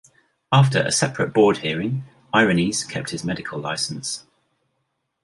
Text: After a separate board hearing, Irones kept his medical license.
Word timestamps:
After 0.51 0.81
a 0.81 0.91
separate 0.91 1.31
board 1.31 1.59
hearing, 1.59 2.05
Irones 2.33 2.89
kept 2.89 3.11
his 3.11 3.23
medical 3.23 3.59
license. 3.59 4.25